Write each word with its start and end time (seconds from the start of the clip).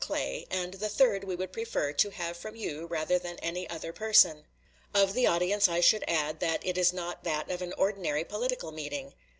Clay, 0.03 0.47
and 0.49 0.73
the 0.73 0.89
third 0.89 1.23
we 1.25 1.35
would 1.35 1.51
prefer 1.53 1.93
to 1.93 2.09
have 2.09 2.35
from 2.35 2.55
you 2.55 2.87
rather 2.87 3.19
than 3.19 3.37
any 3.37 3.69
other 3.69 3.93
person. 3.93 4.45
Of 4.95 5.13
the 5.13 5.27
audience 5.27 5.67
I 5.69 5.79
should 5.79 6.03
add 6.07 6.39
that 6.39 6.65
it 6.65 6.75
is 6.75 6.91
not 6.91 7.23
that 7.23 7.51
of 7.51 7.61
an 7.61 7.73
ordinary 7.77 8.23
political 8.23 8.71
meeting. 8.71 9.13